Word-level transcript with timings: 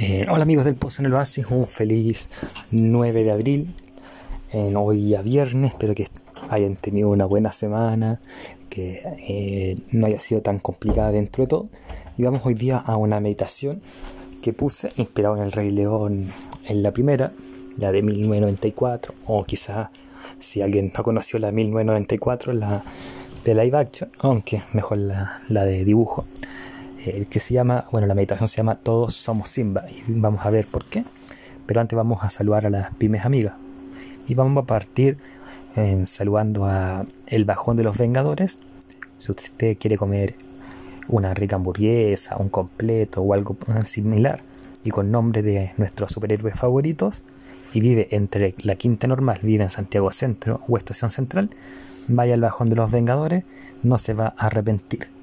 Eh, 0.00 0.26
hola 0.30 0.44
amigos 0.44 0.64
del 0.64 0.76
Pozo 0.76 1.02
en 1.02 1.06
el 1.06 1.14
Oasis, 1.14 1.46
un 1.50 1.66
feliz 1.66 2.28
9 2.70 3.24
de 3.24 3.32
abril, 3.32 3.74
hoy 4.76 5.16
a 5.16 5.22
viernes, 5.22 5.72
espero 5.72 5.92
que 5.96 6.06
hayan 6.50 6.76
tenido 6.76 7.08
una 7.08 7.24
buena 7.24 7.50
semana, 7.50 8.20
que 8.70 9.02
eh, 9.26 9.76
no 9.90 10.06
haya 10.06 10.20
sido 10.20 10.40
tan 10.40 10.60
complicada 10.60 11.10
dentro 11.10 11.42
de 11.42 11.48
todo. 11.48 11.68
Y 12.16 12.22
vamos 12.22 12.42
hoy 12.44 12.54
día 12.54 12.76
a 12.76 12.96
una 12.96 13.18
meditación 13.18 13.82
que 14.40 14.52
puse 14.52 14.92
inspirado 14.98 15.36
en 15.36 15.42
el 15.42 15.50
Rey 15.50 15.72
León 15.72 16.28
en 16.68 16.82
la 16.84 16.92
primera, 16.92 17.32
la 17.76 17.90
de 17.90 18.00
1994, 18.02 19.14
o 19.26 19.42
quizás 19.42 19.88
si 20.38 20.62
alguien 20.62 20.92
no 20.96 21.02
conoció 21.02 21.40
la 21.40 21.50
1994, 21.50 22.52
la 22.52 22.84
de 23.44 23.52
live 23.52 23.76
action, 23.76 24.12
aunque 24.20 24.62
mejor 24.74 24.98
la, 24.98 25.40
la 25.48 25.64
de 25.64 25.84
dibujo 25.84 26.24
el 27.16 27.26
que 27.26 27.40
se 27.40 27.54
llama, 27.54 27.86
bueno, 27.92 28.06
la 28.06 28.14
meditación 28.14 28.48
se 28.48 28.58
llama 28.58 28.76
Todos 28.76 29.14
somos 29.14 29.48
Simba 29.48 29.84
y 29.88 30.02
vamos 30.08 30.44
a 30.44 30.50
ver 30.50 30.66
por 30.66 30.84
qué. 30.84 31.04
Pero 31.66 31.80
antes 31.80 31.96
vamos 31.96 32.22
a 32.22 32.30
saludar 32.30 32.66
a 32.66 32.70
las 32.70 32.94
pymes 32.94 33.24
amigas 33.24 33.54
y 34.26 34.34
vamos 34.34 34.62
a 34.62 34.66
partir 34.66 35.18
en 35.76 36.06
saludando 36.06 36.66
a 36.66 37.06
el 37.26 37.44
bajón 37.44 37.76
de 37.76 37.84
los 37.84 37.98
Vengadores. 37.98 38.58
Si 39.18 39.32
usted 39.32 39.76
quiere 39.78 39.96
comer 39.96 40.34
una 41.08 41.34
rica 41.34 41.56
hamburguesa, 41.56 42.36
un 42.38 42.48
completo 42.48 43.22
o 43.22 43.34
algo 43.34 43.56
similar 43.84 44.42
y 44.84 44.90
con 44.90 45.10
nombre 45.10 45.42
de 45.42 45.72
nuestros 45.76 46.12
superhéroes 46.12 46.58
favoritos 46.58 47.22
y 47.72 47.80
vive 47.80 48.08
entre 48.12 48.54
la 48.58 48.76
quinta 48.76 49.06
normal, 49.06 49.40
vive 49.42 49.64
en 49.64 49.70
Santiago 49.70 50.12
Centro 50.12 50.62
o 50.68 50.76
Estación 50.78 51.10
Central, 51.10 51.50
vaya 52.06 52.34
al 52.34 52.40
bajón 52.40 52.70
de 52.70 52.76
los 52.76 52.90
Vengadores, 52.90 53.44
no 53.82 53.98
se 53.98 54.14
va 54.14 54.34
a 54.36 54.46
arrepentir. 54.46 55.17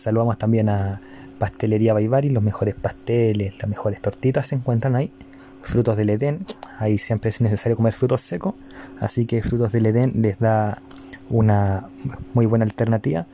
Saludamos 0.00 0.38
también 0.38 0.70
a 0.70 0.98
Pastelería 1.38 1.92
Baibari, 1.92 2.30
los 2.30 2.42
mejores 2.42 2.74
pasteles, 2.74 3.52
las 3.58 3.68
mejores 3.68 4.00
tortitas 4.00 4.46
se 4.46 4.54
encuentran 4.54 4.96
ahí. 4.96 5.12
Frutos 5.60 5.98
del 5.98 6.08
Edén, 6.08 6.46
ahí 6.78 6.96
siempre 6.96 7.28
es 7.28 7.42
necesario 7.42 7.76
comer 7.76 7.92
frutos 7.92 8.22
secos, 8.22 8.54
así 8.98 9.26
que 9.26 9.42
Frutos 9.42 9.72
del 9.72 9.84
Edén 9.84 10.22
les 10.22 10.38
da 10.38 10.80
una 11.28 11.90
muy 12.32 12.46
buena 12.46 12.64
alternativa. 12.64 13.26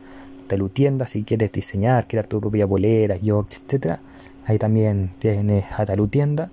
Talutienda, 0.49 1.07
si 1.07 1.23
quieres 1.23 1.53
diseñar, 1.53 2.09
crear 2.09 2.27
tu 2.27 2.41
propia 2.41 2.67
bolera, 2.67 3.17
yogurt, 3.17 3.53
etc. 3.53 3.99
Ahí 4.45 4.59
también 4.59 5.13
tienes 5.21 5.67
a 5.79 5.87
Talutienda. 5.87 6.51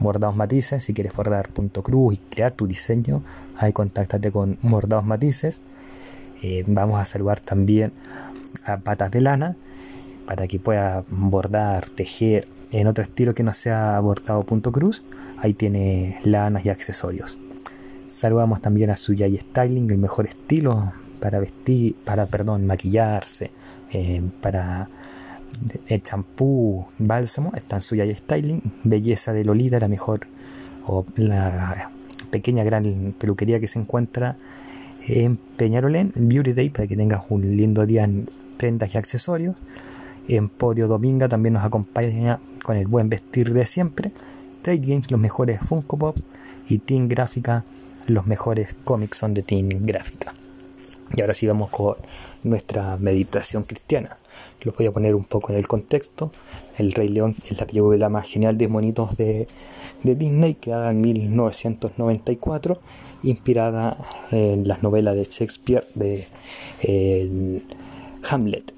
Bordados 0.00 0.34
Matices, 0.34 0.82
si 0.82 0.94
quieres 0.94 1.12
bordar 1.14 1.48
punto 1.50 1.84
cruz 1.84 2.14
y 2.14 2.16
crear 2.16 2.50
tu 2.50 2.66
diseño, 2.66 3.22
ahí 3.56 3.72
contáctate 3.72 4.32
con 4.32 4.58
Bordados 4.62 5.04
Matices. 5.04 5.60
Eh, 6.42 6.64
vamos 6.66 7.00
a 7.00 7.04
saludar 7.04 7.40
también 7.40 7.92
a 8.64 8.78
patas 8.78 9.10
de 9.10 9.20
lana 9.20 9.56
para 10.26 10.46
que 10.46 10.58
pueda 10.58 11.04
bordar, 11.10 11.88
tejer 11.90 12.48
en 12.70 12.86
otro 12.86 13.02
estilo 13.02 13.34
que 13.34 13.42
no 13.42 13.54
sea 13.54 14.00
bordado 14.00 14.42
punto 14.42 14.72
cruz. 14.72 15.04
Ahí 15.38 15.54
tiene 15.54 16.18
lanas 16.24 16.64
y 16.64 16.70
accesorios. 16.70 17.38
Saludamos 18.06 18.60
también 18.60 18.90
a 18.90 18.96
Suyay 18.96 19.36
Styling, 19.36 19.90
el 19.90 19.98
mejor 19.98 20.26
estilo 20.26 20.92
para 21.20 21.38
vestir, 21.38 21.94
para, 22.04 22.26
perdón, 22.26 22.66
maquillarse, 22.66 23.50
eh, 23.92 24.22
para 24.40 24.88
el 25.86 26.02
champú, 26.02 26.86
bálsamo, 26.98 27.52
está 27.54 27.76
en 27.76 27.82
Suyay 27.82 28.14
Styling, 28.14 28.60
Belleza 28.82 29.32
de 29.32 29.44
Lolita, 29.44 29.80
la 29.80 29.88
mejor, 29.88 30.20
o 30.86 31.06
la 31.16 31.90
pequeña 32.30 32.64
gran 32.64 33.14
peluquería 33.18 33.60
que 33.60 33.68
se 33.68 33.78
encuentra 33.78 34.36
en 35.06 35.36
Peñarolén, 35.36 36.12
Beauty 36.14 36.52
Day, 36.52 36.70
para 36.70 36.86
que 36.86 36.96
tengas 36.96 37.24
un 37.28 37.56
lindo 37.56 37.86
día 37.86 38.04
en 38.04 38.28
prendas 38.64 38.94
y 38.94 38.98
accesorios. 38.98 39.56
Emporio 40.26 40.88
Dominga 40.88 41.28
también 41.28 41.52
nos 41.52 41.66
acompaña 41.66 42.40
con 42.62 42.78
el 42.78 42.86
buen 42.86 43.10
vestir 43.10 43.52
de 43.52 43.66
siempre. 43.66 44.10
Trade 44.62 44.78
Games, 44.78 45.10
los 45.10 45.20
mejores 45.20 45.60
Funko 45.60 45.98
Pops. 45.98 46.24
Y 46.66 46.78
Team 46.78 47.08
Gráfica, 47.08 47.62
los 48.06 48.26
mejores 48.26 48.74
cómics 48.84 49.18
son 49.18 49.34
de 49.34 49.42
Team 49.42 49.68
Gráfica. 49.82 50.32
Y 51.14 51.20
ahora 51.20 51.34
sí 51.34 51.46
vamos 51.46 51.68
con 51.68 51.96
nuestra 52.42 52.96
meditación 52.96 53.64
cristiana. 53.64 54.16
Los 54.62 54.74
voy 54.78 54.86
a 54.86 54.92
poner 54.92 55.14
un 55.14 55.24
poco 55.24 55.52
en 55.52 55.58
el 55.58 55.68
contexto. 55.68 56.32
El 56.78 56.92
Rey 56.92 57.08
León 57.08 57.36
es 57.50 57.58
la 57.58 57.66
película 57.66 58.08
más 58.08 58.26
genial 58.26 58.56
de 58.56 58.66
monitos 58.66 59.14
de, 59.18 59.46
de 60.04 60.14
Disney, 60.14 60.54
creada 60.54 60.90
en 60.90 61.02
1994, 61.02 62.80
inspirada 63.24 63.98
en 64.30 64.66
las 64.66 64.82
novelas 64.82 65.16
de 65.16 65.24
Shakespeare 65.24 65.84
de 65.94 66.26
eh, 66.82 67.60
Hamlet. 68.30 68.72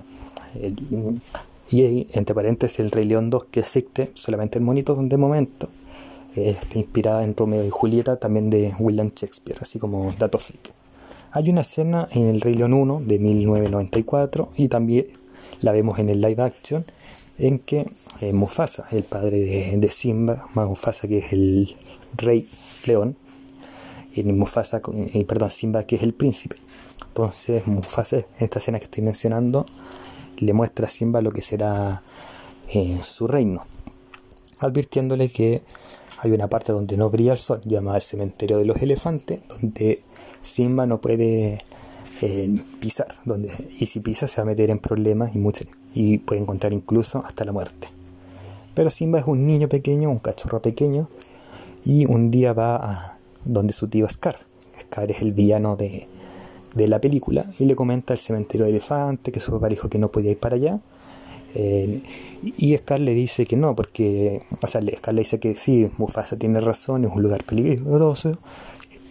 y 1.71 2.07
entre 2.13 2.35
paréntesis 2.35 2.81
el 2.81 2.91
Rey 2.91 3.05
León 3.05 3.31
2 3.31 3.45
que 3.51 3.61
existe 3.61 4.11
solamente 4.15 4.59
el 4.59 4.65
monito 4.65 4.95
de 4.95 5.17
momento. 5.17 5.69
Está 6.35 6.79
inspirada 6.79 7.25
en 7.25 7.35
Romeo 7.35 7.65
y 7.65 7.71
Julieta 7.71 8.17
también 8.17 8.51
de 8.51 8.75
William 8.79 9.11
Shakespeare, 9.15 9.59
así 9.63 9.79
como 9.79 10.13
dato 10.19 10.39
freak. 10.39 10.73
Hay 11.33 11.51
una 11.51 11.63
escena 11.63 12.09
en 12.13 12.29
el 12.29 12.41
Rey 12.41 12.55
León 12.55 12.75
1 12.75 13.03
de 13.07 13.19
1994 13.19 14.51
y 14.57 14.69
también 14.69 15.07
la 15.61 15.73
vemos 15.73 15.99
en 15.99 16.11
el 16.11 16.21
live 16.21 16.43
action 16.43 16.85
en 17.39 17.59
que 17.59 17.87
eh, 18.21 18.33
Mufasa, 18.33 18.87
el 18.93 19.03
padre 19.03 19.39
de, 19.77 19.91
Simba, 19.91 20.49
Mufasa 20.55 21.09
que 21.09 21.19
es 21.19 21.33
el 21.33 21.77
rey 22.17 22.49
león, 22.87 23.17
y 24.17 24.25
Mufasa, 24.25 24.81
y, 25.13 25.25
perdón, 25.25 25.51
Simba 25.51 25.85
que 25.85 25.97
es 25.97 26.03
el 26.03 26.15
príncipe. 26.15 26.57
Entonces 27.09 27.67
Mufasa, 27.67 28.19
en 28.19 28.27
esta 28.39 28.59
escena 28.59 28.79
que 28.79 28.85
estoy 28.85 29.03
mencionando, 29.03 29.67
le 30.39 30.53
muestra 30.53 30.87
a 30.87 30.91
Simba 30.91 31.21
lo 31.21 31.31
que 31.31 31.43
será 31.43 32.03
en 32.69 33.03
su 33.03 33.27
reino, 33.27 33.65
advirtiéndole 34.59 35.29
que 35.29 35.63
hay 36.19 36.33
una 36.33 36.49
parte 36.49 36.73
donde 36.73 36.97
no 36.97 37.11
brilla 37.11 37.33
el 37.33 37.39
sol, 37.39 37.61
llamada 37.65 37.97
el 37.97 38.03
cementerio 38.03 38.59
de 38.59 38.65
los 38.65 38.81
elefantes, 38.83 39.41
donde 39.49 40.03
Simba 40.43 40.87
no 40.87 41.01
puede 41.01 41.63
eh, 42.23 42.55
pisar, 42.81 43.17
donde, 43.25 43.53
y 43.79 43.87
si 43.87 44.01
pisa 44.01 44.27
se 44.27 44.41
va 44.41 44.43
a 44.43 44.47
meter 44.47 44.71
en 44.71 44.79
problemas 44.79 45.35
y, 45.35 45.39
mucho, 45.39 45.65
y 45.95 46.19
puede 46.19 46.41
encontrar 46.41 46.73
incluso 46.73 47.23
hasta 47.25 47.45
la 47.45 47.53
muerte. 47.53 47.89
Pero 48.75 48.91
Simba 48.91 49.19
es 49.19 49.27
un 49.27 49.47
niño 49.47 49.69
pequeño, 49.69 50.11
un 50.11 50.19
cachorro 50.19 50.61
pequeño, 50.61 51.09
y 51.85 52.07
un 52.07 52.31
día 52.31 52.53
va 52.53 52.77
a 52.77 53.16
donde 53.47 53.73
su 53.73 53.89
tío 53.89 54.09
Scar. 54.09 54.41
Scar 54.81 55.11
es 55.11 55.23
el 55.23 55.33
villano 55.33 55.77
de, 55.77 56.07
de 56.75 56.89
la 56.89 57.01
película 57.01 57.51
y 57.59 57.65
le 57.65 57.75
comenta 57.75 58.13
el 58.13 58.19
cementerio 58.19 58.67
de 58.67 58.73
elefante, 58.73 59.33
que 59.33 59.41
su 59.41 59.51
papá 59.51 59.69
dijo 59.69 59.89
que 59.89 59.99
no 59.99 60.09
podía 60.09 60.33
ir 60.33 60.39
para 60.39 60.57
allá. 60.57 60.81
Eh, 61.55 62.03
y 62.43 62.77
Scar 62.77 63.01
le 63.01 63.15
dice 63.15 63.47
que 63.47 63.57
no, 63.57 63.75
porque, 63.75 64.43
o 64.61 64.67
sea, 64.67 64.83
Scar 64.83 65.15
le 65.15 65.23
dice 65.23 65.41
que 65.41 65.57
sí, 65.57 65.91
Mufasa 65.97 66.37
tiene 66.37 66.61
razón, 66.61 67.07
es 67.07 67.13
un 67.13 67.23
lugar 67.23 67.45
peligroso, 67.45 68.33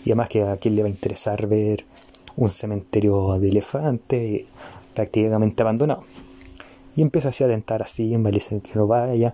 y 0.05 0.11
además 0.11 0.29
que 0.29 0.43
a 0.43 0.55
quién 0.57 0.75
le 0.75 0.83
va 0.83 0.87
a 0.87 0.91
interesar 0.91 1.47
ver 1.47 1.85
un 2.35 2.51
cementerio 2.51 3.39
de 3.39 3.49
elefantes 3.49 4.45
prácticamente 4.93 5.63
abandonado. 5.63 6.03
Y 6.95 7.01
empieza 7.01 7.29
así 7.29 7.43
a 7.43 7.47
adentar 7.47 7.81
así, 7.81 8.13
en 8.13 8.23
le 8.23 8.39
que 8.39 8.71
no 8.75 8.85
vaya, 8.85 9.33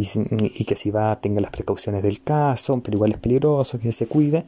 y, 0.00 0.64
que 0.64 0.76
si 0.76 0.90
va 0.90 1.20
tenga 1.20 1.40
las 1.40 1.50
precauciones 1.50 2.02
del 2.02 2.20
caso, 2.20 2.80
pero 2.82 2.96
igual 2.96 3.12
es 3.12 3.18
peligroso, 3.18 3.78
que 3.78 3.92
se 3.92 4.06
cuide, 4.06 4.44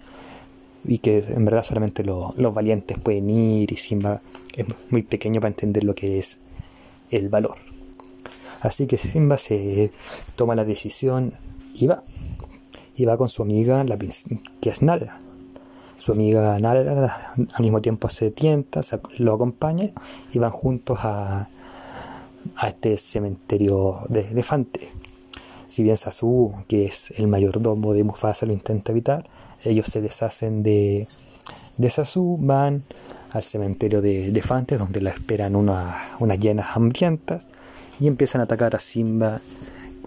y 0.85 0.99
que 0.99 1.19
en 1.19 1.45
verdad 1.45 1.63
solamente 1.63 2.05
los 2.05 2.55
valientes 2.55 2.99
pueden 2.99 3.31
ir, 3.31 3.73
y 3.73 3.77
Simba 3.77 4.21
es 4.57 4.67
muy 4.91 5.03
pequeño 5.03 5.41
para 5.41 5.51
entender 5.51 5.85
lo 5.85 5.95
que 5.95 6.19
es 6.19 6.39
el 7.11 7.29
valor. 7.29 7.57
Así 8.61 8.87
que 8.87 8.97
Simba 8.97 9.39
se 9.39 9.91
toma 10.37 10.55
la 10.55 10.65
decisión 10.65 11.35
y 11.75 11.87
va. 11.87 12.03
Y 12.95 13.05
va 13.07 13.17
con 13.17 13.29
su 13.29 13.43
amiga, 13.43 13.83
la, 13.85 13.99
que 13.99 14.69
es 14.69 14.83
Nala. 14.83 15.19
Su 15.99 16.13
amiga 16.13 16.59
Nala 16.59 17.35
al 17.55 17.63
mismo 17.63 17.81
tiempo 17.81 18.09
se 18.09 18.31
tienta, 18.31 18.81
lo 19.19 19.35
acompaña 19.35 19.91
y 20.33 20.39
van 20.39 20.51
juntos 20.51 20.99
a, 21.03 21.49
a 22.57 22.69
este 22.69 22.99
cementerio 22.99 24.01
de 24.09 24.21
elefantes. 24.21 24.89
Si 25.73 25.83
bien 25.83 25.97
Sasu, 25.97 26.53
que 26.69 26.85
es 26.85 27.15
el 27.17 27.29
mayordomo 27.29 27.95
de 27.95 28.05
Mufasa, 28.05 28.45
lo 28.45 28.53
intenta 28.53 28.93
evitar, 28.93 29.27
ellos 29.65 29.87
se 29.87 30.03
deshacen 30.03 30.63
de, 30.63 31.09
de 31.79 31.89
Sasu, 31.89 32.37
van 32.39 32.83
al 33.31 33.43
cementerio 33.43 34.03
de 34.03 34.29
elefantes 34.29 34.79
donde 34.79 35.01
la 35.01 35.09
esperan 35.09 35.57
unas 35.57 36.39
llenas 36.39 36.77
hambrientas 36.77 37.47
y 37.99 38.07
empiezan 38.07 38.43
a 38.43 38.45
atacar 38.45 38.77
a 38.77 38.81
Simba 38.81 39.41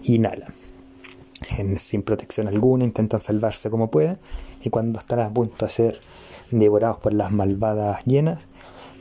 y 0.04 0.20
Nala. 0.20 0.54
sin 1.78 2.04
protección 2.04 2.48
alguna, 2.48 2.86
intentan 2.86 3.20
salvarse 3.20 3.72
como 3.72 3.90
pueden 3.90 4.20
y 4.62 4.70
cuando 4.70 5.00
están 5.00 5.20
a 5.20 5.34
punto 5.34 5.66
de 5.66 5.72
ser 5.72 6.00
devorados 6.52 6.98
por 6.98 7.12
las 7.12 7.32
malvadas 7.32 8.06
llenas, 8.06 8.46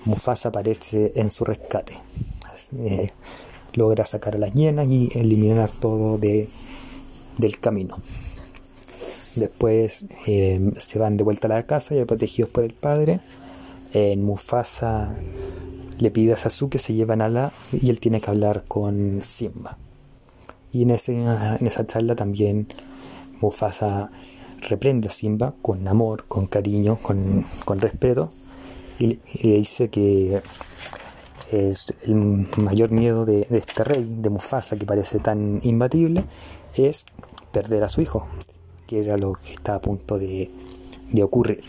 Mufasa 0.07 0.49
aparece 0.49 1.13
en 1.15 1.31
su 1.31 1.45
rescate. 1.45 1.93
Eh, 2.79 3.11
logra 3.75 4.07
sacar 4.07 4.37
a 4.37 4.39
las 4.39 4.55
llenas 4.55 4.87
y 4.89 5.11
eliminar 5.15 5.71
todo 5.71 6.19
de, 6.19 6.49
del 7.39 7.59
camino. 7.59 7.99
Después 9.37 10.07
eh, 10.27 10.73
se 10.79 10.99
van 10.99 11.17
de 11.17 11.25
vuelta 11.25 11.49
a 11.49 11.51
la 11.51 11.67
casa 11.67 11.95
ya 11.95 12.07
protegidos 12.07 12.51
por 12.51 12.65
el 12.65 12.73
padre 12.73 13.21
en 13.95 14.23
Mufasa 14.23 15.15
le 15.99 16.11
pide 16.11 16.33
a 16.33 16.37
Sasuke 16.37 16.79
se 16.79 16.95
llevan 16.95 17.23
a 17.23 17.29
la 17.29 17.53
y 17.73 17.91
él 17.91 18.01
tiene 18.01 18.21
que 18.21 18.31
hablar 18.31 18.65
con 18.67 19.21
Simba. 19.23 19.79
Y 20.73 20.83
en, 20.83 20.91
ese, 20.91 21.13
en 21.15 21.67
esa 21.67 21.87
charla 21.87 22.17
también 22.17 22.67
Mufasa 23.41 24.11
reprende 24.69 25.09
a 25.09 25.13
Simba 25.13 25.55
con 25.63 25.87
amor, 25.87 26.25
con 26.27 26.47
cariño, 26.47 26.97
con, 27.01 27.45
con 27.65 27.81
respeto 27.81 28.31
y, 28.99 29.21
le 29.43 29.59
dice 29.59 29.89
que 29.89 30.43
el 31.55 32.49
mayor 32.57 32.91
miedo 32.91 33.25
de, 33.25 33.47
este 33.51 33.85
rey, 33.85 34.05
de 34.19 34.31
Mufasa, 34.31 34.77
que 34.77 34.87
parece 34.87 35.19
tan 35.19 35.61
imbatible, 35.63 36.25
es 36.77 37.07
perder 37.53 37.85
a 37.85 37.89
su 37.89 38.01
hijo, 38.01 38.27
que 38.87 39.01
era 39.01 39.17
lo 39.17 39.33
que 39.33 39.53
está 39.53 39.77
a 39.77 39.81
punto 39.81 40.19
de, 40.19 40.51
ocurrir. 41.23 41.63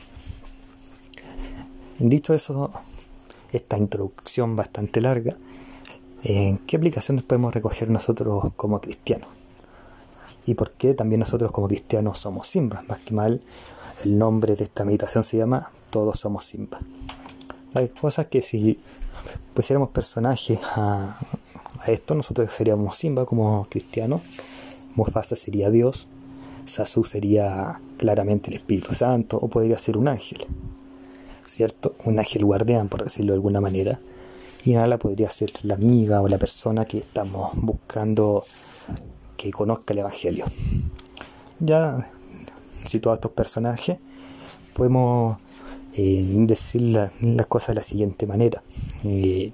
Dicho 1.99 2.33
eso, 2.33 2.71
esta 3.51 3.77
introducción 3.77 4.55
bastante 4.55 5.01
larga, 5.01 5.35
¿en 6.23 6.57
qué 6.59 6.77
aplicaciones 6.77 7.23
podemos 7.23 7.53
recoger 7.53 7.89
nosotros 7.89 8.53
como 8.55 8.81
cristianos? 8.81 9.29
¿Y 10.45 10.55
por 10.55 10.71
qué 10.71 10.93
también 10.93 11.19
nosotros 11.19 11.51
como 11.51 11.67
cristianos 11.67 12.19
somos 12.19 12.47
Simba? 12.47 12.83
Más 12.87 12.99
que 12.99 13.13
mal, 13.13 13.41
el 14.03 14.17
nombre 14.17 14.55
de 14.55 14.65
esta 14.65 14.83
meditación 14.85 15.23
se 15.23 15.37
llama 15.37 15.71
Todos 15.89 16.19
somos 16.19 16.45
Simba. 16.45 16.79
Hay 17.75 17.89
cosas 17.89 18.27
que 18.27 18.41
si 18.41 18.79
pusiéramos 19.53 19.89
personajes 19.89 20.59
a, 20.75 21.19
esto, 21.87 22.15
nosotros 22.15 22.51
seríamos 22.51 22.97
Simba 22.97 23.25
como 23.25 23.67
cristianos, 23.69 24.21
Mufasa 24.95 25.35
sería 25.35 25.69
Dios, 25.69 26.07
Sasu 26.65 27.03
sería 27.03 27.79
claramente 27.97 28.49
el 28.49 28.57
Espíritu 28.57 28.93
Santo, 28.93 29.37
o 29.37 29.49
podría 29.49 29.77
ser 29.77 29.97
un 29.97 30.07
ángel, 30.07 30.45
¿cierto? 31.45 31.95
Un 32.05 32.17
ángel 32.17 32.45
guardián, 32.45 32.87
por 32.87 33.03
decirlo 33.03 33.33
de 33.33 33.37
alguna 33.37 33.59
manera. 33.59 33.99
Y 34.63 34.71
Nala 34.73 34.97
podría 34.97 35.29
ser 35.29 35.51
la 35.63 35.75
amiga 35.75 36.21
o 36.21 36.29
la 36.29 36.39
persona 36.39 36.85
que 36.85 36.99
estamos 36.99 37.51
buscando 37.55 38.43
que 39.35 39.51
conozca 39.51 39.93
el 39.93 39.99
Evangelio. 39.99 40.45
Ya 41.59 42.09
todos 43.01 43.17
estos 43.17 43.31
personajes, 43.31 43.97
podemos 44.73 45.37
eh, 45.95 46.25
decir 46.39 46.81
las 46.81 47.11
cosas 47.47 47.69
de 47.69 47.75
la 47.75 47.83
siguiente 47.83 48.27
manera. 48.27 48.61
Eh, 49.03 49.51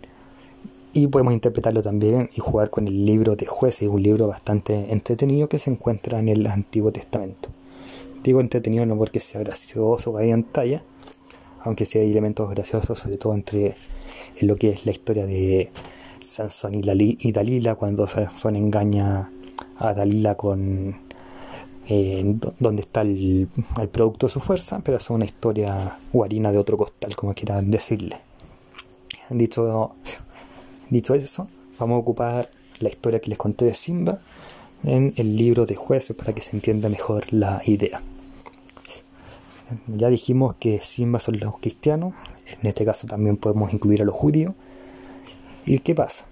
y 0.94 1.08
podemos 1.08 1.34
interpretarlo 1.34 1.82
también 1.82 2.30
y 2.36 2.42
jugar 2.42 2.70
con 2.70 2.88
el 2.88 3.06
libro 3.06 3.36
de 3.36 3.46
jueces, 3.46 3.88
un 3.88 4.04
libro 4.04 4.28
bastante 4.28 4.92
entretenido 4.92 5.48
que 5.48 5.60
se 5.60 5.70
encuentra 5.70 6.20
en 6.20 6.28
el 6.28 6.46
Antiguo 6.48 6.92
Testamento. 6.92 7.50
Digo 8.24 8.42
entretenido 8.42 8.86
no 8.86 8.98
porque 8.98 9.20
sea 9.20 9.42
gracioso 9.42 10.12
o 10.12 10.18
hay 10.18 10.32
en 10.32 10.46
aunque 11.64 11.86
sí 11.86 12.00
hay 12.00 12.12
elementos 12.12 12.50
graciosos, 12.50 13.00
sobre 13.00 13.18
todo 13.18 13.36
entre 13.36 13.76
en 14.38 14.48
lo 14.48 14.56
que 14.56 14.70
es 14.70 14.86
la 14.86 14.92
historia 14.92 15.26
de 15.26 15.70
Sansón 16.22 16.82
y 16.84 17.32
Dalila, 17.32 17.76
cuando 17.76 18.08
Sansón 18.08 18.56
engaña 18.56 19.30
a 19.78 19.94
Dalila 19.94 20.36
con 20.36 21.00
eh, 21.94 22.24
donde 22.58 22.84
está 22.84 23.02
el, 23.02 23.50
producto 23.92 24.28
de 24.28 24.32
su 24.32 24.40
fuerza, 24.40 24.80
pero 24.80 24.96
es 24.96 25.10
una 25.10 25.26
historia 25.26 25.98
guarina 26.14 26.50
de 26.54 26.58
otro 26.58 26.78
costal, 26.78 27.18
como 27.18 27.34
quieran 27.34 27.70
decirle. 27.70 28.22
Dicho, 29.30 29.92
dicho 30.90 31.16
eso, 31.16 31.50
vamos 31.78 31.98
a 31.98 32.00
ocupar 32.00 32.50
la 32.80 32.88
historia 32.88 33.20
que 33.20 33.28
les 33.28 33.38
conté 33.38 33.66
de 33.66 33.76
Simba 33.76 34.20
en 34.86 35.14
el 35.18 35.36
libro 35.36 35.66
de 35.66 35.76
jueces 35.76 36.16
para 36.16 36.32
que 36.32 36.42
se 36.42 36.56
entienda 36.56 36.88
mejor 36.88 37.26
la 37.34 37.62
idea. 37.66 38.02
Ya 39.88 40.08
dijimos 40.08 40.56
que 40.56 40.80
Simba 40.80 41.20
son 41.20 41.42
los 41.42 41.60
cristianos, 41.60 42.14
en 42.62 42.68
este 42.70 42.86
caso 42.86 43.06
también 43.06 43.36
podemos 43.36 43.74
incluir 43.74 44.02
a 44.02 44.06
los 44.06 44.16
judíos. 44.16 44.54
¿Y 45.66 45.80
qué 45.80 45.94
pasa? 45.94 46.26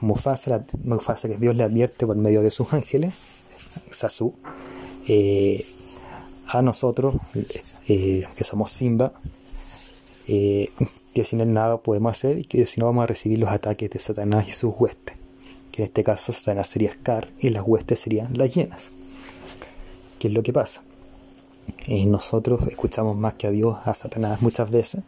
Mufasa, 0.00 0.64
Mufasa 0.82 1.28
que 1.28 1.36
Dios 1.36 1.54
le 1.54 1.62
advierte 1.62 2.06
por 2.06 2.16
medio 2.16 2.40
de 2.40 2.50
sus 2.50 2.72
ángeles, 2.72 3.12
Sasu, 3.90 4.34
eh, 5.08 5.64
a 6.46 6.62
nosotros, 6.62 7.16
eh, 7.88 8.26
que 8.36 8.44
somos 8.44 8.70
Simba, 8.70 9.12
eh, 10.28 10.70
que 11.14 11.24
sin 11.24 11.40
él 11.40 11.52
nada 11.52 11.78
podemos 11.78 12.12
hacer 12.12 12.38
y 12.38 12.44
que 12.44 12.66
si 12.66 12.80
no 12.80 12.86
vamos 12.86 13.04
a 13.04 13.06
recibir 13.06 13.38
los 13.38 13.50
ataques 13.50 13.90
de 13.90 13.98
Satanás 13.98 14.48
y 14.48 14.52
sus 14.52 14.74
huestes. 14.78 15.16
Que 15.72 15.82
en 15.82 15.88
este 15.88 16.02
caso 16.04 16.32
Satanás 16.32 16.68
sería 16.68 16.92
Scar 16.92 17.28
y 17.38 17.50
las 17.50 17.64
huestes 17.66 18.00
serían 18.00 18.36
las 18.36 18.54
llenas. 18.54 18.92
¿Qué 20.18 20.28
es 20.28 20.34
lo 20.34 20.42
que 20.42 20.52
pasa? 20.52 20.82
nosotros 21.88 22.66
escuchamos 22.68 23.16
más 23.16 23.34
que 23.34 23.46
a 23.46 23.50
Dios, 23.50 23.76
a 23.84 23.94
Satanás 23.94 24.42
muchas 24.42 24.70
veces, 24.70 25.02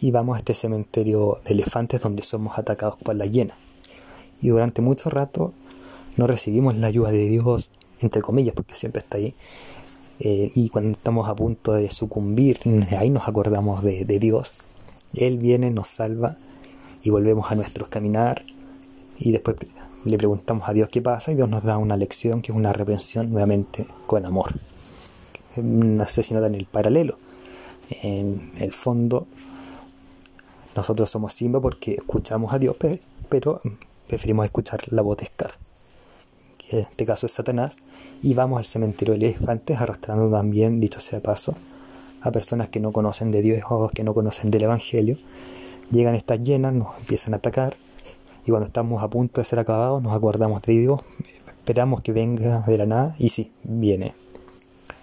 y 0.00 0.10
vamos 0.10 0.36
a 0.36 0.38
este 0.38 0.54
cementerio 0.54 1.40
de 1.44 1.52
elefantes 1.52 2.00
donde 2.00 2.22
somos 2.22 2.58
atacados 2.58 2.96
por 2.96 3.14
las 3.14 3.30
llenas. 3.30 3.56
Y 4.40 4.48
durante 4.48 4.82
mucho 4.82 5.10
rato 5.10 5.52
no 6.16 6.26
recibimos 6.26 6.76
la 6.76 6.88
ayuda 6.88 7.10
de 7.10 7.28
Dios 7.28 7.70
entre 8.00 8.22
comillas, 8.22 8.54
porque 8.54 8.74
siempre 8.74 9.00
está 9.00 9.18
ahí. 9.18 9.34
Eh, 10.18 10.50
y 10.54 10.70
cuando 10.70 10.92
estamos 10.92 11.28
a 11.28 11.36
punto 11.36 11.72
de 11.72 11.90
sucumbir, 11.90 12.58
ahí 12.98 13.10
nos 13.10 13.28
acordamos 13.28 13.82
de, 13.82 14.04
Dios. 14.18 14.52
Él 15.14 15.38
viene, 15.38 15.70
nos 15.70 15.88
salva 15.88 16.36
y 17.02 17.10
volvemos 17.10 17.50
a 17.50 17.54
nuestro 17.54 17.88
caminar. 17.88 18.42
Y 19.18 19.32
después 19.32 19.56
le 20.04 20.18
preguntamos 20.18 20.68
a 20.68 20.72
Dios 20.72 20.88
qué 20.88 21.00
pasa 21.02 21.32
y 21.32 21.36
Dios 21.36 21.48
nos 21.48 21.64
da 21.64 21.78
una 21.78 21.96
lección 21.96 22.42
que 22.42 22.52
es 22.52 22.56
una 22.56 22.72
reprensión 22.72 23.30
nuevamente 23.30 23.86
con 24.06 24.24
amor. 24.24 24.58
No 25.56 26.04
sé 26.04 26.22
si 26.22 26.34
en 26.34 26.54
el 26.54 26.66
paralelo. 26.66 27.18
En 28.02 28.52
el 28.58 28.72
fondo, 28.72 29.26
nosotros 30.74 31.08
somos 31.10 31.32
Simba 31.32 31.60
porque 31.60 31.94
escuchamos 31.94 32.52
a 32.52 32.58
Dios, 32.58 32.76
pero 33.28 33.62
preferimos 34.06 34.44
escuchar 34.44 34.80
la 34.90 35.02
voz 35.02 35.18
de 35.18 35.26
Scar 35.26 35.65
en 36.70 36.80
este 36.80 37.06
caso 37.06 37.26
es 37.26 37.32
Satanás, 37.32 37.76
y 38.22 38.34
vamos 38.34 38.58
al 38.58 38.64
cementerio 38.64 39.14
de 39.14 39.26
elefantes 39.26 39.80
arrastrando 39.80 40.30
también, 40.30 40.80
dicho 40.80 41.00
sea 41.00 41.20
paso, 41.20 41.54
a 42.22 42.30
personas 42.32 42.68
que 42.68 42.80
no 42.80 42.92
conocen 42.92 43.30
de 43.30 43.42
Dios 43.42 43.60
o 43.68 43.88
que 43.88 44.02
no 44.02 44.14
conocen 44.14 44.50
del 44.50 44.64
Evangelio. 44.64 45.16
Llegan 45.90 46.14
estas 46.14 46.42
llenas, 46.42 46.74
nos 46.74 46.98
empiezan 46.98 47.34
a 47.34 47.36
atacar, 47.36 47.76
y 48.44 48.50
cuando 48.50 48.66
estamos 48.66 49.02
a 49.02 49.08
punto 49.08 49.40
de 49.40 49.44
ser 49.44 49.58
acabados, 49.58 50.02
nos 50.02 50.14
acordamos 50.14 50.62
de 50.62 50.72
Dios, 50.72 51.00
esperamos 51.48 52.00
que 52.00 52.12
venga 52.12 52.64
de 52.66 52.78
la 52.78 52.86
nada, 52.86 53.16
y 53.18 53.28
sí, 53.28 53.52
viene. 53.62 54.14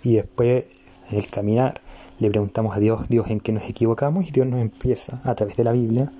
Y 0.03 0.15
después, 0.15 0.65
en 1.09 1.17
el 1.17 1.27
caminar, 1.27 1.81
le 2.19 2.29
preguntamos 2.29 2.75
a 2.75 2.79
Dios, 2.79 3.07
Dios, 3.09 3.29
en 3.29 3.39
qué 3.39 3.51
nos 3.51 3.69
equivocamos, 3.69 4.27
y 4.27 4.31
Dios 4.31 4.47
nos 4.47 4.61
empieza, 4.61 5.21
a 5.23 5.35
través 5.35 5.55
de 5.55 5.63
la 5.63 5.71
Biblia, 5.71 6.11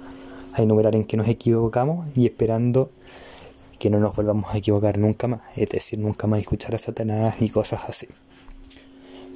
a 0.53 0.61
enumerar 0.61 0.95
en 0.95 1.05
qué 1.05 1.17
nos 1.17 1.27
equivocamos, 1.27 2.07
y 2.15 2.25
esperando 2.25 2.91
que 3.83 3.89
no 3.89 3.99
nos 3.99 4.15
volvamos 4.15 4.45
a 4.55 4.57
equivocar 4.57 4.97
nunca 4.97 5.27
más, 5.27 5.41
es 5.57 5.67
decir, 5.67 5.99
nunca 5.99 6.25
más 6.25 6.39
escuchar 6.39 6.73
a 6.73 6.77
Satanás 6.77 7.35
ni 7.41 7.49
cosas 7.49 7.81
así. 7.89 8.07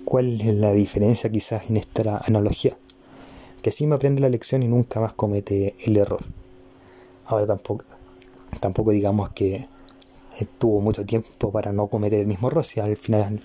¿Cuál 0.06 0.40
es 0.40 0.56
la 0.56 0.72
diferencia 0.72 1.30
quizás 1.30 1.70
en 1.70 1.76
esta 1.76 2.20
analogía? 2.26 2.78
Que 3.62 3.72
sí 3.72 3.86
me 3.86 3.96
aprende 3.96 4.22
la 4.22 4.30
lección 4.30 4.64
y 4.64 4.70
nunca 4.70 5.02
más 5.02 5.12
comete 5.12 5.76
el 5.84 5.98
error. 5.98 6.22
Ahora 7.26 7.46
tampoco, 7.46 7.84
tampoco 8.62 8.92
digamos 8.92 9.32
que 9.32 9.68
tuvo 10.60 10.80
mucho 10.80 11.06
tiempo 11.06 11.52
para 11.52 11.74
no 11.74 11.88
cometer 11.88 12.22
el 12.22 12.28
mismo 12.28 12.48
error, 12.48 12.64
si 12.64 12.80
al 12.80 12.96
final 12.96 13.42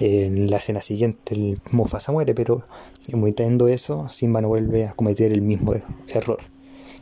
en 0.00 0.50
la 0.50 0.56
escena 0.56 0.82
siguiente 0.82 1.36
el 1.36 1.60
Mufasa 1.70 2.10
muere, 2.10 2.34
pero 2.34 2.64
teniendo 3.36 3.68
eso, 3.68 4.08
Simba 4.08 4.40
no 4.40 4.48
vuelve 4.48 4.88
a 4.88 4.94
cometer 4.94 5.30
el 5.30 5.42
mismo 5.42 5.74
error. 6.08 6.38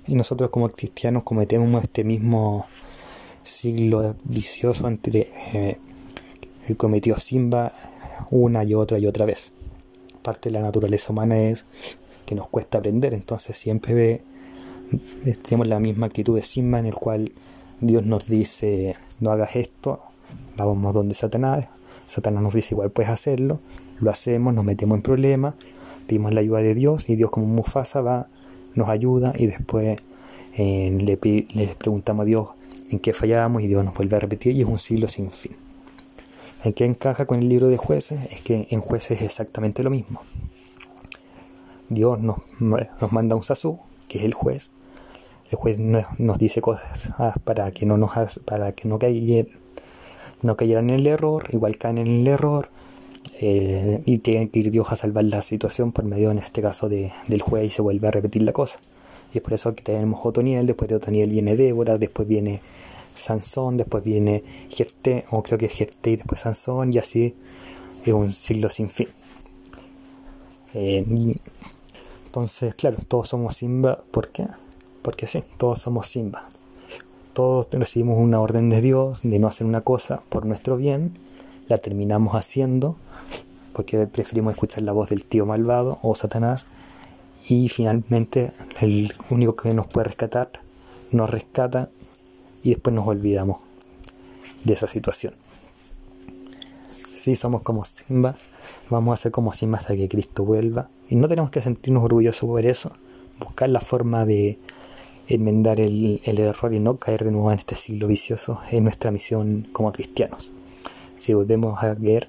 Y 0.06 0.16
nosotros 0.16 0.50
como 0.50 0.68
cristianos 0.68 1.24
cometemos 1.24 1.82
este 1.82 2.04
mismo 2.04 2.66
siglo 3.50 4.16
vicioso 4.24 4.88
entre 4.88 5.30
eh, 5.52 5.78
que 6.66 6.76
cometió 6.76 7.18
Simba 7.18 7.72
una 8.30 8.64
y 8.64 8.74
otra 8.74 8.98
y 8.98 9.06
otra 9.06 9.26
vez. 9.26 9.52
Parte 10.22 10.48
de 10.48 10.54
la 10.54 10.62
naturaleza 10.62 11.12
humana 11.12 11.38
es 11.38 11.66
que 12.26 12.34
nos 12.34 12.48
cuesta 12.48 12.78
aprender, 12.78 13.12
entonces 13.12 13.56
siempre 13.56 13.94
ve, 13.94 14.22
tenemos 15.42 15.66
la 15.66 15.80
misma 15.80 16.06
actitud 16.06 16.36
de 16.36 16.44
Simba 16.44 16.78
en 16.78 16.86
el 16.86 16.94
cual 16.94 17.32
Dios 17.80 18.04
nos 18.04 18.26
dice 18.26 18.96
no 19.20 19.30
hagas 19.30 19.56
esto, 19.56 20.00
vamos 20.56 20.94
donde 20.94 21.14
Satanás, 21.14 21.66
Satanás 22.06 22.42
nos 22.42 22.54
dice 22.54 22.74
igual 22.74 22.90
puedes 22.90 23.10
hacerlo, 23.10 23.60
lo 24.00 24.10
hacemos, 24.10 24.54
nos 24.54 24.64
metemos 24.64 24.96
en 24.96 25.02
problemas, 25.02 25.54
pedimos 26.06 26.32
la 26.32 26.40
ayuda 26.40 26.60
de 26.60 26.74
Dios 26.74 27.08
y 27.08 27.16
Dios 27.16 27.30
como 27.30 27.46
Mufasa 27.46 28.00
va, 28.00 28.28
nos 28.74 28.88
ayuda 28.88 29.32
y 29.36 29.46
después 29.46 29.98
eh, 30.54 30.98
le, 31.00 31.18
le 31.54 31.74
preguntamos 31.76 32.22
a 32.22 32.26
Dios 32.26 32.48
en 32.90 32.98
que 32.98 33.12
fallábamos 33.12 33.62
y 33.62 33.68
Dios 33.68 33.84
nos 33.84 33.94
vuelve 33.94 34.16
a 34.16 34.20
repetir 34.20 34.56
y 34.56 34.62
es 34.62 34.68
un 34.68 34.78
siglo 34.78 35.08
sin 35.08 35.30
fin. 35.30 35.56
¿En 36.64 36.72
qué 36.72 36.84
encaja 36.84 37.24
con 37.24 37.38
el 37.38 37.48
libro 37.48 37.68
de 37.68 37.76
jueces? 37.76 38.20
Es 38.32 38.42
que 38.42 38.66
en 38.70 38.80
jueces 38.80 39.20
es 39.20 39.26
exactamente 39.26 39.82
lo 39.82 39.90
mismo. 39.90 40.20
Dios 41.88 42.20
nos, 42.20 42.36
nos 42.58 43.12
manda 43.12 43.34
un 43.34 43.42
sasú, 43.42 43.78
que 44.08 44.18
es 44.18 44.24
el 44.24 44.34
juez. 44.34 44.70
El 45.50 45.56
juez 45.56 45.78
nos, 45.78 46.38
dice 46.38 46.60
cosas 46.60 47.12
ah, 47.18 47.34
para 47.44 47.70
que 47.70 47.86
no 47.86 47.96
nos 47.96 48.38
para 48.44 48.72
que 48.72 48.86
no 48.86 48.98
caigan 48.98 49.48
no 50.42 50.56
cayeran 50.56 50.90
en 50.90 51.00
el 51.00 51.06
error, 51.06 51.48
igual 51.52 51.76
caen 51.76 51.98
en 51.98 52.06
el 52.06 52.28
error, 52.28 52.70
eh, 53.40 54.02
y 54.06 54.18
tiene 54.18 54.48
que 54.48 54.60
ir 54.60 54.70
Dios 54.70 54.90
a 54.92 54.96
salvar 54.96 55.24
la 55.24 55.42
situación 55.42 55.92
por 55.92 56.04
medio, 56.04 56.30
en 56.30 56.38
este 56.38 56.62
caso, 56.62 56.88
de, 56.88 57.12
del 57.28 57.42
juez 57.42 57.64
y 57.64 57.70
se 57.70 57.82
vuelve 57.82 58.08
a 58.08 58.10
repetir 58.10 58.42
la 58.42 58.52
cosa. 58.52 58.78
Y 59.32 59.38
es 59.38 59.44
por 59.44 59.54
eso 59.54 59.74
que 59.74 59.82
tenemos 59.82 60.20
Otoniel, 60.24 60.66
después 60.66 60.88
de 60.88 60.96
Otoniel 60.96 61.30
viene 61.30 61.56
Débora, 61.56 61.98
después 61.98 62.26
viene 62.26 62.60
Sansón, 63.14 63.76
después 63.76 64.04
viene 64.04 64.42
Jefté, 64.70 65.24
o 65.30 65.42
creo 65.42 65.58
que 65.58 65.68
Jefté 65.68 66.10
y 66.10 66.16
después 66.16 66.40
Sansón, 66.40 66.92
y 66.92 66.98
así 66.98 67.34
es 68.04 68.12
un 68.12 68.32
siglo 68.32 68.70
sin 68.70 68.88
fin. 68.88 69.08
Eh, 70.74 71.04
entonces, 72.26 72.74
claro, 72.74 72.96
todos 73.06 73.28
somos 73.28 73.56
Simba, 73.56 74.02
¿por 74.10 74.28
qué? 74.28 74.46
Porque 75.02 75.26
sí, 75.26 75.42
todos 75.58 75.80
somos 75.80 76.08
Simba. 76.08 76.48
Todos 77.32 77.68
recibimos 77.70 78.18
una 78.18 78.40
orden 78.40 78.70
de 78.70 78.80
Dios 78.80 79.20
de 79.22 79.38
no 79.38 79.48
hacer 79.48 79.66
una 79.66 79.80
cosa 79.80 80.22
por 80.28 80.46
nuestro 80.46 80.76
bien, 80.76 81.12
la 81.68 81.78
terminamos 81.78 82.34
haciendo 82.34 82.96
porque 83.72 84.06
preferimos 84.06 84.52
escuchar 84.52 84.82
la 84.82 84.92
voz 84.92 85.10
del 85.10 85.24
tío 85.24 85.46
malvado 85.46 85.98
o 86.02 86.14
Satanás 86.14 86.66
y 87.50 87.68
finalmente 87.68 88.52
el 88.80 89.12
único 89.28 89.56
que 89.56 89.74
nos 89.74 89.88
puede 89.88 90.04
rescatar 90.04 90.52
nos 91.10 91.28
rescata 91.28 91.88
y 92.62 92.70
después 92.70 92.94
nos 92.94 93.08
olvidamos 93.08 93.58
de 94.62 94.74
esa 94.74 94.86
situación. 94.86 95.34
Si 97.12 97.34
somos 97.34 97.62
como 97.62 97.84
Simba, 97.84 98.36
vamos 98.88 99.14
a 99.14 99.22
ser 99.22 99.32
como 99.32 99.52
Simba 99.52 99.78
hasta 99.78 99.96
que 99.96 100.08
Cristo 100.08 100.44
vuelva 100.44 100.90
y 101.08 101.16
no 101.16 101.26
tenemos 101.26 101.50
que 101.50 101.60
sentirnos 101.60 102.04
orgullosos 102.04 102.48
por 102.48 102.64
eso, 102.64 102.92
buscar 103.40 103.68
la 103.68 103.80
forma 103.80 104.24
de 104.24 104.60
enmendar 105.26 105.80
el, 105.80 106.20
error 106.24 106.72
y 106.72 106.78
no 106.78 106.98
caer 106.98 107.24
de 107.24 107.32
nuevo 107.32 107.50
en 107.50 107.58
este 107.58 107.74
siglo 107.74 108.06
vicioso 108.06 108.60
es 108.70 108.80
nuestra 108.80 109.10
misión 109.10 109.66
como 109.72 109.90
cristianos. 109.90 110.52
Si 111.18 111.34
volvemos 111.34 111.82
a 111.82 111.96
creer, 111.96 112.28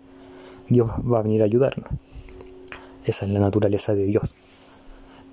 Dios 0.68 0.90
va 0.90 1.20
a 1.20 1.22
venir 1.22 1.44
a 1.44 1.46
ayudarnos. 1.46 1.90
Esa 3.06 3.26
es 3.26 3.32
la 3.32 3.40
naturaleza 3.40 3.94
de 3.94 4.06
Dios. 4.06 4.36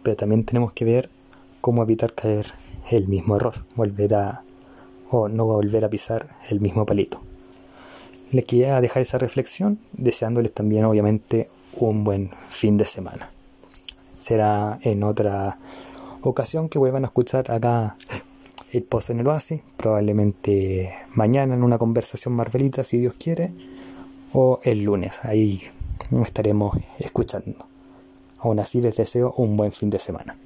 Pero 0.09 0.17
también 0.17 0.43
tenemos 0.43 0.73
que 0.73 0.87
ver 0.87 1.11
cómo 1.61 1.83
evitar 1.83 2.15
caer 2.15 2.47
el 2.91 3.09
mismo 3.09 3.37
error, 3.37 3.67
volver 3.77 4.15
a 4.15 4.43
o 5.11 5.29
no 5.29 5.45
volver 5.45 5.85
a 5.85 5.91
pisar 5.91 6.35
el 6.49 6.62
mismo 6.62 6.87
palito. 6.87 7.21
Les 8.33 8.47
quería 8.47 8.81
dejar 8.81 9.03
esa 9.03 9.19
reflexión, 9.19 9.79
deseándoles 9.93 10.55
también 10.55 10.87
obviamente 10.87 11.50
un 11.77 12.05
buen 12.05 12.31
fin 12.49 12.79
de 12.79 12.87
semana. 12.87 13.31
Será 14.19 14.79
en 14.81 15.03
otra 15.03 15.59
ocasión 16.23 16.71
que 16.71 16.79
vuelvan 16.79 17.05
a 17.05 17.09
escuchar 17.09 17.50
acá 17.50 17.99
el 18.73 18.83
post 18.85 19.11
en 19.11 19.21
el 19.21 19.27
oasis, 19.27 19.61
probablemente 19.77 20.91
mañana 21.12 21.53
en 21.53 21.62
una 21.62 21.77
conversación 21.77 22.33
marvelita 22.33 22.83
si 22.83 22.97
Dios 22.97 23.12
quiere, 23.19 23.53
o 24.33 24.61
el 24.62 24.85
lunes, 24.85 25.23
ahí 25.27 25.65
estaremos 26.23 26.79
escuchando. 26.99 27.68
Aún 28.38 28.61
así 28.61 28.80
les 28.80 28.97
deseo 28.97 29.35
un 29.37 29.57
buen 29.57 29.73
fin 29.73 29.90
de 29.90 29.99
semana. 29.99 30.37